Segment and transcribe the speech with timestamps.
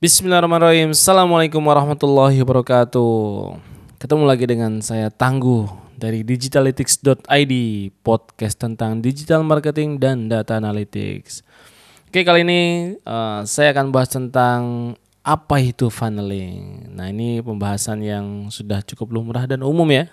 [0.00, 0.96] Bismillahirrahmanirrahim.
[0.96, 3.12] Assalamualaikum warahmatullahi wabarakatuh.
[4.00, 7.54] Ketemu lagi dengan saya Tangguh dari digitalytics.id
[8.00, 11.44] Podcast tentang digital marketing dan data analytics.
[12.08, 12.60] Oke kali ini
[13.04, 16.88] uh, saya akan bahas tentang apa itu funneling.
[16.96, 20.08] Nah ini pembahasan yang sudah cukup lumrah dan umum ya.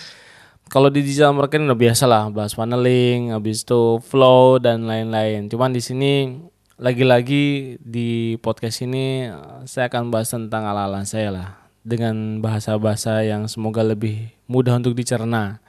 [0.72, 5.44] Kalau di digital marketing udah biasa lah bahas funneling, habis itu flow dan lain-lain.
[5.52, 6.40] Cuman di sini
[6.80, 9.28] lagi-lagi di podcast ini
[9.68, 11.48] saya akan bahas tentang ala-ala saya lah
[11.84, 15.60] dengan bahasa-bahasa yang semoga lebih mudah untuk dicerna.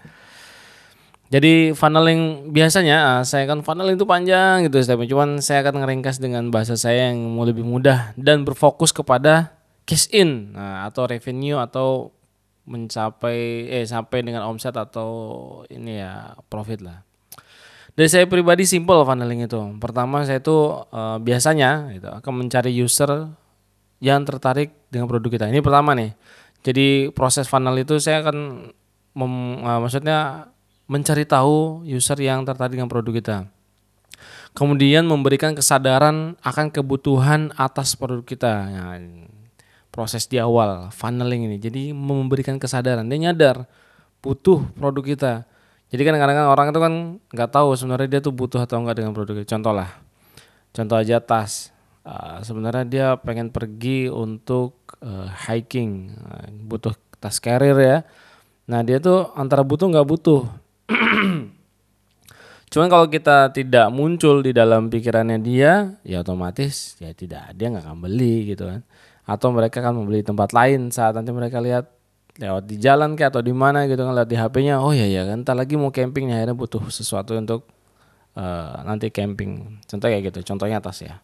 [1.27, 5.11] Jadi funneling biasanya ah, saya kan funneling itu panjang gitu stepnya.
[5.11, 9.51] Cuman saya akan ngeringkas dengan bahasa saya yang mau lebih mudah dan berfokus kepada
[9.83, 12.15] cash in nah, atau revenue atau
[12.63, 15.11] mencapai eh sampai dengan omset atau
[15.67, 17.03] ini ya profit lah.
[17.91, 19.59] Dari saya pribadi simple funneling itu.
[19.77, 20.55] Pertama saya itu
[20.91, 23.35] uh, biasanya gitu, akan mencari user
[23.99, 25.45] yang tertarik dengan produk kita.
[25.51, 26.15] Ini pertama nih.
[26.63, 28.69] Jadi proses funnel itu saya akan
[29.17, 30.49] mem, uh, maksudnya
[30.87, 33.37] mencari tahu user yang tertarik dengan produk kita.
[34.51, 38.51] Kemudian memberikan kesadaran akan kebutuhan atas produk kita.
[38.67, 38.99] Nah,
[39.91, 41.57] proses di awal funneling ini.
[41.59, 43.67] Jadi memberikan kesadaran dia nyadar
[44.23, 45.33] butuh produk kita
[45.91, 46.93] jadi kan kadang-kadang orang itu kan
[47.35, 49.43] nggak tahu sebenarnya dia tuh butuh atau enggak dengan produk.
[49.43, 49.91] Contoh lah,
[50.71, 51.75] contoh aja tas.
[52.01, 57.97] Uh, sebenarnya dia pengen pergi untuk uh, hiking, uh, butuh tas carrier ya.
[58.71, 60.47] Nah dia tuh antara butuh nggak butuh.
[62.71, 67.83] Cuman kalau kita tidak muncul di dalam pikirannya dia, ya otomatis ya tidak dia nggak
[67.83, 68.81] akan beli gitu kan.
[69.27, 72.00] Atau mereka akan membeli tempat lain saat nanti mereka lihat
[72.41, 75.23] lewat di jalan kayak atau di mana gitu kan lihat di HP-nya oh iya ya
[75.29, 75.45] kan.
[75.45, 77.69] Entar lagi mau camping nih akhirnya butuh sesuatu untuk
[78.35, 79.79] uh, nanti camping.
[79.85, 81.21] Contoh kayak gitu contohnya atas ya.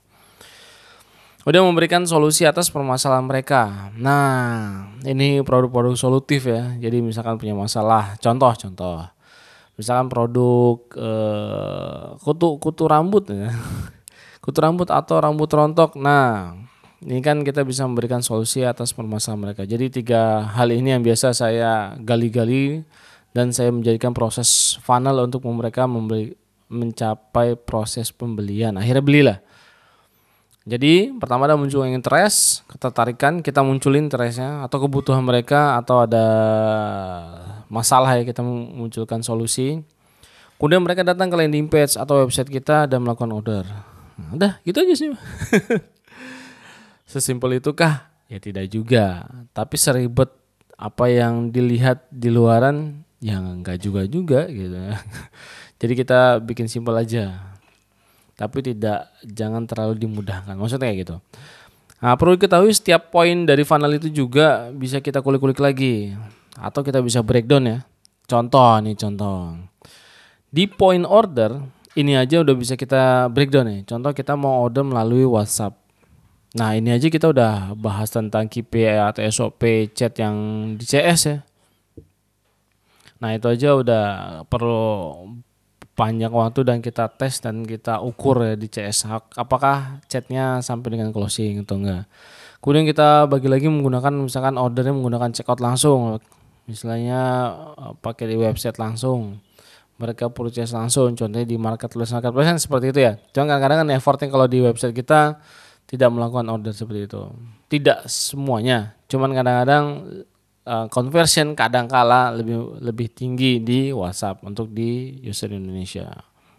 [1.48, 3.90] Udah memberikan solusi atas permasalahan mereka.
[3.96, 6.76] Nah ini produk-produk solutif ya.
[6.78, 9.08] Jadi misalkan punya masalah contoh contoh.
[9.80, 13.50] Misalkan produk uh, kutu kutu rambut ya.
[14.48, 16.00] Kutu rambut atau rambut rontok.
[16.00, 16.56] Nah
[16.98, 19.62] ini kan kita bisa memberikan solusi atas permasalahan mereka.
[19.70, 22.82] Jadi tiga hal ini yang biasa saya gali-gali
[23.38, 26.34] dan saya menjadikan proses funnel untuk mereka membeli,
[26.74, 28.82] mencapai proses pembelian.
[28.82, 29.38] Akhirnya belilah.
[30.68, 36.26] Jadi pertama ada muncul yang interest, ketertarikan, kita munculin interestnya atau kebutuhan mereka atau ada
[37.72, 39.80] masalah ya kita munculkan solusi.
[40.58, 43.64] Kemudian mereka datang ke landing page atau website kita dan melakukan order.
[44.18, 45.14] Nah, udah gitu aja sih.
[47.18, 48.14] Sesimpel itukah?
[48.30, 49.26] Ya tidak juga.
[49.58, 50.30] Tapi seribet
[50.78, 54.78] apa yang dilihat di luaran yang enggak juga juga gitu.
[55.82, 57.58] Jadi kita bikin simpel aja.
[58.38, 60.54] Tapi tidak jangan terlalu dimudahkan.
[60.54, 61.16] Maksudnya kayak gitu.
[61.98, 66.14] Nah, perlu diketahui setiap poin dari funnel itu juga bisa kita kulik-kulik lagi
[66.54, 67.78] atau kita bisa breakdown ya.
[68.30, 69.58] Contoh nih contoh.
[70.54, 71.58] Di point order
[71.98, 73.82] ini aja udah bisa kita breakdown nih.
[73.90, 75.87] Contoh kita mau order melalui WhatsApp.
[76.58, 80.36] Nah ini aja kita udah bahas tentang KPI atau SOP chat yang
[80.74, 81.38] di CS ya.
[83.22, 84.06] Nah itu aja udah
[84.50, 85.14] perlu
[85.98, 91.10] panjang waktu dan kita tes dan kita ukur ya di CS apakah chatnya sampai dengan
[91.14, 92.06] closing atau enggak.
[92.62, 96.18] Kemudian kita bagi lagi menggunakan misalkan ordernya menggunakan checkout langsung,
[96.66, 97.22] misalnya
[97.78, 99.42] eh, pakai di website langsung
[99.98, 103.14] mereka purchase langsung contohnya di marketplace marketplace kan seperti itu ya.
[103.34, 105.42] Cuma kadang-kadang kan effortnya kalau di website kita
[105.88, 107.24] tidak melakukan order seperti itu.
[107.72, 109.86] Tidak semuanya, cuman kadang-kadang
[110.68, 116.12] uh, conversion kadang-kala lebih lebih tinggi di WhatsApp untuk di user Indonesia.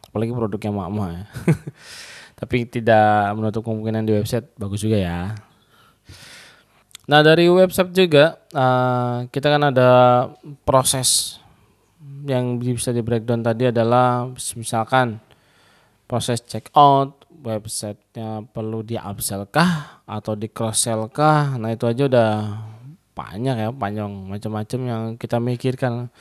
[0.09, 1.25] Apalagi produknya mama ya.
[2.41, 5.37] Tapi tidak menutup kemungkinan di website bagus juga ya.
[7.09, 9.91] Nah dari website juga uh, kita kan ada
[10.65, 11.41] proses
[12.29, 15.17] yang bisa di breakdown tadi adalah misalkan
[16.05, 21.85] proses check out, websitenya perlu di upsell kah atau di cross sell kah nah itu
[21.85, 22.31] aja udah
[23.19, 26.15] banyak ya panjang macam-macam yang kita mikirkan.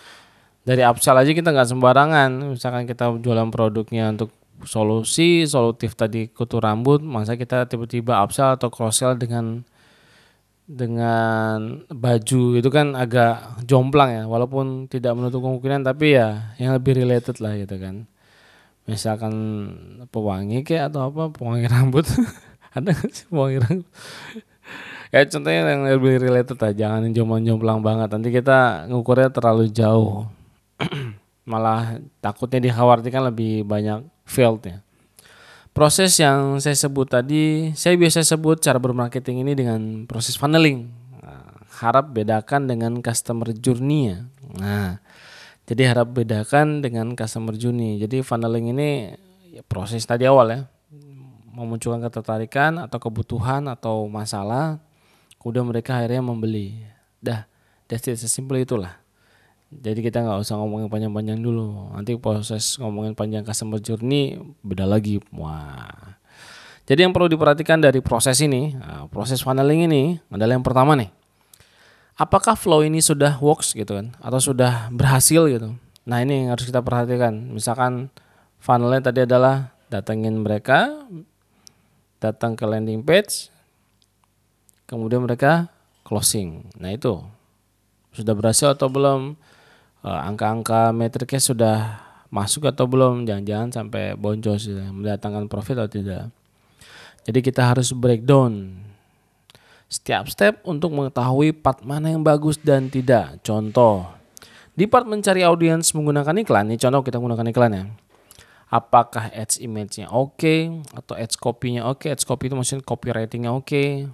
[0.65, 2.57] Dari upsell aja kita nggak sembarangan.
[2.57, 4.33] Misalkan kita jualan produknya untuk
[4.65, 9.62] solusi solutif tadi kutu rambut masa kita tiba-tiba upsell atau cross sell dengan
[10.65, 16.98] dengan baju itu kan agak jomplang ya walaupun tidak menutup kemungkinan tapi ya yang lebih
[17.06, 18.10] related lah gitu kan
[18.88, 19.34] misalkan
[20.10, 22.07] pewangi kayak atau apa pewangi rambut.
[22.75, 23.89] Ada nggak sih pewangi rambut?
[25.07, 28.10] Ya contohnya yang lebih related aja jangan jomblang jomplang banget.
[28.12, 30.25] Nanti kita ngukurnya terlalu jauh.
[31.51, 34.84] Malah takutnya dikhawatirkan lebih banyak fieldnya
[35.78, 40.89] Proses yang saya sebut tadi, saya biasa sebut cara bermarketing ini dengan proses funneling.
[41.22, 44.25] Nah, harap bedakan dengan customer journey ya.
[44.57, 44.98] Nah,
[45.67, 47.99] jadi harap bedakan dengan customer journey.
[47.99, 48.89] Jadi funneling ini
[49.51, 50.59] ya proses tadi awal ya,
[51.51, 54.79] memunculkan ketertarikan atau kebutuhan atau masalah,
[55.43, 56.87] kemudian mereka akhirnya membeli.
[57.19, 57.43] Dah,
[57.91, 58.95] that's it, sesimpel itulah.
[59.67, 61.91] Jadi kita nggak usah ngomongin panjang-panjang dulu.
[61.91, 65.19] Nanti proses ngomongin panjang customer journey beda lagi.
[65.35, 66.15] Wah.
[66.87, 71.11] Jadi yang perlu diperhatikan dari proses ini, nah, proses funneling ini adalah yang pertama nih.
[72.17, 75.77] Apakah flow ini sudah works gitu kan atau sudah berhasil gitu.
[76.07, 77.53] Nah, ini yang harus kita perhatikan.
[77.53, 78.09] Misalkan
[78.57, 81.07] funnelnya tadi adalah datengin mereka
[82.17, 83.53] datang ke landing page
[84.89, 85.69] kemudian mereka
[86.01, 86.65] closing.
[86.81, 87.21] Nah, itu
[88.17, 89.37] sudah berhasil atau belum?
[90.01, 91.77] Eh, angka-angka metriknya sudah
[92.31, 96.27] masuk atau belum jangan-jangan sampai boncos mendatangkan profit atau tidak
[97.23, 98.83] jadi kita harus breakdown
[99.88, 104.07] setiap step untuk mengetahui part mana yang bagus dan tidak contoh
[104.78, 107.84] di part mencari audiens menggunakan iklan ini contoh kita menggunakan iklan ya
[108.68, 112.13] apakah ads image-nya oke okay, atau ads copy-nya oke okay.
[112.13, 114.12] ads copy itu maksudnya copywriting-nya oke okay.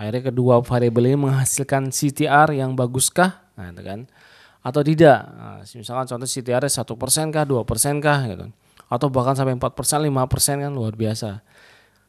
[0.00, 4.08] akhirnya kedua variabel ini menghasilkan CTR yang baguskah nah itu kan
[4.64, 5.28] atau tidak.
[5.28, 8.48] Nah, misalkan contoh CTR satu persen kah, dua persen kah, gitu.
[8.88, 11.44] Atau bahkan sampai empat persen, lima persen kan luar biasa.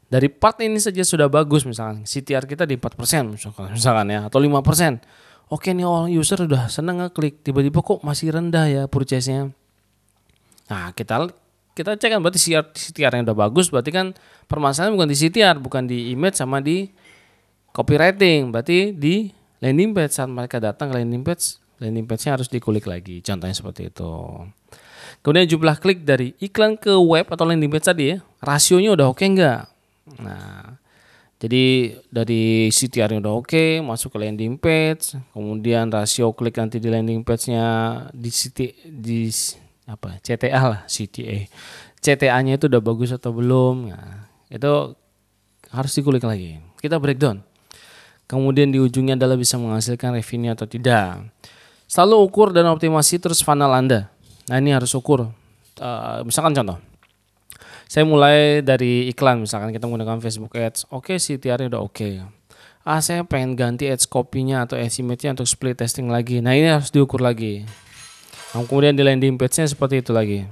[0.05, 4.37] Dari part ini saja sudah bagus misalkan CTR kita di 4% misalkan, misalkan ya atau
[4.37, 5.01] 5%.
[5.49, 9.53] Oke nih all user udah seneng ngeklik, tiba-tiba kok masih rendah ya purchase-nya.
[10.65, 11.29] Nah, kita
[11.77, 14.15] kita cek kan berarti CTR yang udah bagus berarti kan
[14.49, 16.89] permasalahan bukan di CTR, bukan di image sama di
[17.75, 19.29] copywriting, berarti di
[19.59, 23.19] landing page saat mereka datang ke landing page landing page-nya harus dikulik lagi.
[23.19, 24.13] Contohnya seperti itu.
[25.21, 29.19] Kemudian jumlah klik dari iklan ke web atau landing page tadi ya, rasionya udah oke
[29.19, 29.74] okay nggak?
[30.21, 30.77] Nah,
[31.41, 36.87] jadi dari CTR-nya udah oke, okay, masuk ke landing page, kemudian rasio klik nanti di
[36.87, 37.65] landing page-nya
[38.15, 39.27] di CT di
[39.85, 41.49] apa CTA lah CTA.
[41.99, 43.89] CTA-nya itu udah bagus atau belum?
[43.89, 44.93] Nah, itu
[45.73, 46.61] harus dikulik lagi.
[46.77, 47.41] Kita breakdown.
[48.25, 51.29] Kemudian di ujungnya adalah bisa menghasilkan revenue atau tidak.
[51.85, 54.09] Selalu ukur dan optimasi terus funnel Anda.
[54.49, 55.29] Nah ini harus ukur.
[55.77, 56.81] Uh, misalkan contoh,
[57.85, 60.89] saya mulai dari iklan misalkan kita menggunakan Facebook Ads.
[60.89, 61.93] Oke, okay, CTR-nya udah oke.
[61.93, 62.13] Okay.
[62.85, 66.37] Ah, saya pengen ganti ads copy-nya atau ads image-nya untuk split testing lagi.
[66.37, 67.65] Nah, ini harus diukur lagi.
[68.53, 70.45] Nah, kemudian di landing page-nya seperti itu lagi.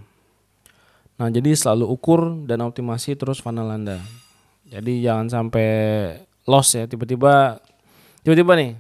[1.22, 4.02] Nah, jadi selalu ukur dan optimasi terus funnel Anda.
[4.66, 5.70] Jadi jangan sampai
[6.50, 7.62] loss ya tiba-tiba
[8.26, 8.72] tiba-tiba nih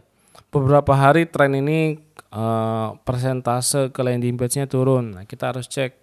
[0.49, 2.01] beberapa hari tren ini
[2.33, 5.13] uh, persentase ke landing page-nya turun.
[5.13, 6.02] Nah, kita harus cek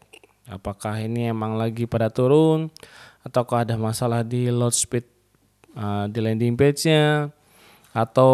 [0.50, 2.68] apakah ini emang lagi pada turun?
[3.22, 5.06] Ataukah ada masalah di load speed
[5.78, 7.30] uh, di landing page-nya?
[7.90, 8.30] Atau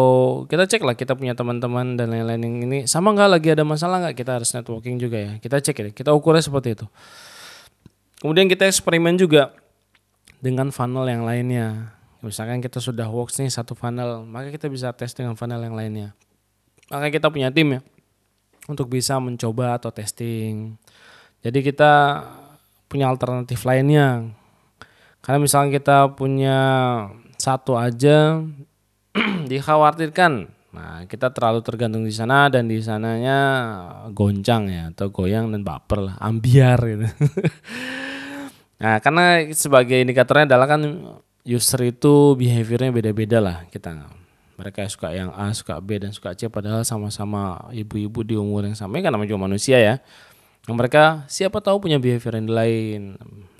[0.49, 2.79] kita cek lah kita punya teman-teman dan lain-lain yang ini.
[2.89, 3.29] Sama nggak?
[3.29, 4.15] Lagi ada masalah nggak?
[4.17, 5.31] Kita harus networking juga ya.
[5.37, 5.87] Kita cek ya.
[5.93, 6.85] Kita ukurnya seperti itu.
[8.21, 9.53] Kemudian kita eksperimen juga
[10.41, 11.93] dengan funnel yang lainnya.
[12.21, 16.17] Misalkan kita sudah works nih satu funnel maka kita bisa tes dengan funnel yang lainnya.
[16.89, 17.81] Maka kita punya tim ya
[18.67, 20.75] untuk bisa mencoba atau testing
[21.47, 21.91] jadi kita
[22.91, 24.35] punya alternatif lainnya.
[25.23, 26.59] Karena misalkan kita punya
[27.39, 28.43] satu aja
[29.51, 30.51] dikhawatirkan.
[30.75, 33.39] Nah kita terlalu tergantung di sana dan di sananya
[34.11, 37.07] goncang ya atau goyang dan baper lah ambiar gitu.
[38.77, 40.85] Nah karena sebagai indikatornya adalah kan
[41.41, 44.05] user itu behaviornya beda-beda lah kita.
[44.53, 48.77] Mereka suka yang A suka B dan suka C padahal sama-sama ibu-ibu di umur yang
[48.77, 49.97] sama kan namanya juga manusia ya
[50.75, 53.01] mereka siapa tahu punya behavior yang lain.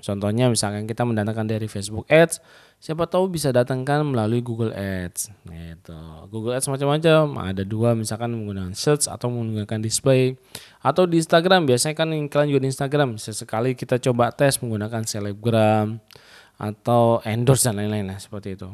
[0.04, 2.40] Contohnya misalkan kita mendatangkan dari Facebook Ads
[2.78, 5.32] siapa tahu bisa datangkan melalui Google Ads.
[5.48, 6.00] Gitu.
[6.28, 7.48] Google Ads macam-macam.
[7.48, 10.36] Ada dua misalkan menggunakan search atau menggunakan display.
[10.84, 15.98] Atau di Instagram biasanya kan iklan juga di Instagram sesekali kita coba tes menggunakan selebgram
[16.60, 18.68] atau endorse dan lain-lain lah seperti itu.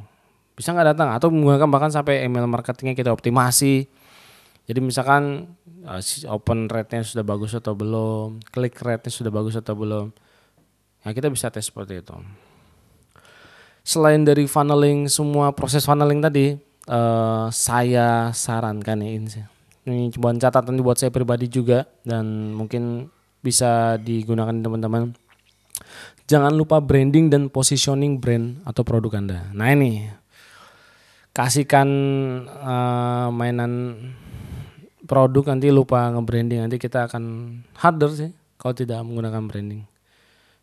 [0.59, 1.15] Bisa nggak datang?
[1.15, 3.87] Atau menggunakan bahkan sampai email marketingnya kita optimasi
[4.65, 5.53] jadi misalkan
[5.85, 6.01] uh,
[6.33, 10.09] open rate-nya sudah bagus atau belum klik rate-nya sudah bagus atau belum
[11.05, 12.17] ya kita bisa tes seperti itu.
[13.85, 16.57] Selain dari funneling semua proses funneling tadi
[16.89, 19.29] uh, saya sarankan ya ini
[19.85, 23.13] ini coba catatan buat saya pribadi juga dan mungkin
[23.45, 25.13] bisa digunakan teman-teman.
[26.25, 29.53] Jangan lupa branding dan positioning brand atau produk Anda.
[29.53, 30.09] Nah ini
[31.37, 31.89] kasihkan
[32.49, 33.93] uh, mainan
[35.05, 36.65] produk nanti lupa nge-branding.
[36.67, 37.23] Nanti kita akan
[37.79, 39.85] harder sih kalau tidak menggunakan branding.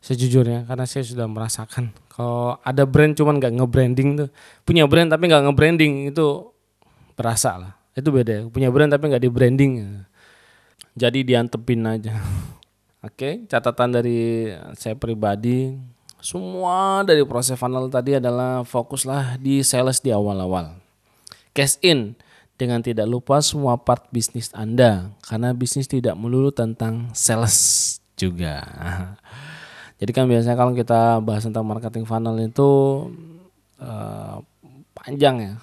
[0.01, 4.29] Sejujurnya karena saya sudah merasakan uh, ada brand cuman nggak nge-branding tuh.
[4.65, 6.49] Punya brand tapi nggak nge-branding itu
[7.13, 7.73] berasa lah.
[7.93, 9.71] Itu beda punya brand tapi nggak di branding
[10.97, 12.17] jadi diantepin aja.
[13.07, 15.77] Oke catatan dari saya pribadi
[16.21, 20.77] semua dari proses funnel tadi adalah fokuslah di sales di awal-awal.
[21.53, 22.13] Cash in
[22.61, 28.61] dengan tidak lupa semua part bisnis Anda karena bisnis tidak melulu tentang sales juga.
[30.01, 32.69] Jadi kan biasanya kalau kita bahas tentang marketing funnel itu
[33.81, 34.37] uh,
[34.93, 35.53] panjang ya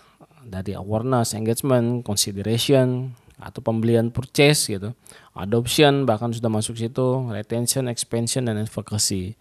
[0.42, 4.90] dari awareness, engagement, consideration atau pembelian purchase gitu,
[5.38, 9.38] adoption bahkan sudah masuk situ, retention, expansion dan advocacy.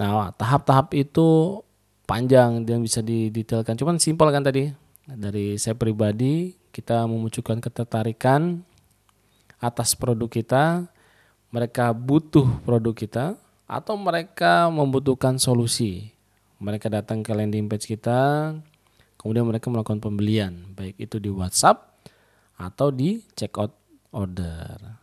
[0.00, 1.60] Nah tahap-tahap itu
[2.08, 3.76] panjang dan bisa didetailkan.
[3.76, 4.72] Cuman simpel kan tadi
[5.04, 8.64] dari saya pribadi kita memunculkan ketertarikan
[9.62, 10.88] atas produk kita,
[11.52, 13.24] mereka butuh produk kita
[13.68, 16.10] atau mereka membutuhkan solusi.
[16.58, 18.54] Mereka datang ke landing page kita,
[19.20, 21.92] kemudian mereka melakukan pembelian, baik itu di WhatsApp
[22.56, 23.74] atau di checkout
[24.14, 25.02] order.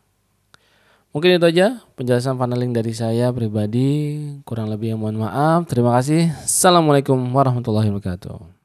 [1.09, 4.21] Mungkin itu aja penjelasan funneling dari saya pribadi.
[4.45, 5.65] Kurang lebih mohon maaf.
[5.65, 6.29] Terima kasih.
[6.45, 8.58] Assalamualaikum warahmatullahi wabarakatuh.